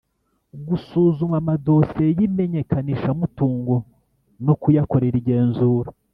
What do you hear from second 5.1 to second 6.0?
igenzura